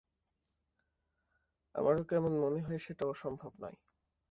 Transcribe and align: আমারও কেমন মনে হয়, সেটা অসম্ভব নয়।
আমারও 1.75 2.03
কেমন 2.03 2.33
মনে 2.43 2.59
হয়, 2.61 2.79
সেটা 2.79 3.03
অসম্ভব 3.05 3.51
নয়। 3.61 3.77